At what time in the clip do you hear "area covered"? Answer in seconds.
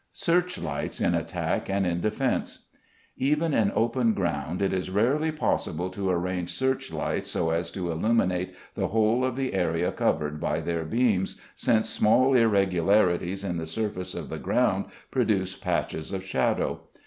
9.53-10.39